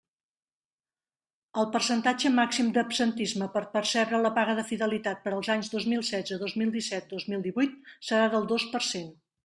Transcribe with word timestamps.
El 1.63 1.67
percentatge 1.75 2.31
màxim 2.37 2.71
d'absentisme 2.79 3.49
per 3.57 3.63
percebre 3.75 4.23
la 4.25 4.33
paga 4.39 4.57
de 4.61 4.65
fidelitat 4.73 5.23
per 5.29 5.35
als 5.37 5.53
anys 5.57 5.73
dos 5.77 5.89
mil 5.95 6.05
setze, 6.11 6.43
dos 6.47 6.61
mil 6.63 6.77
disset, 6.81 7.11
dos 7.17 7.31
mil 7.35 7.49
divuit 7.49 7.81
serà 8.11 8.37
del 8.37 8.53
dos 8.55 8.71
per 8.77 8.87
cent. 8.93 9.13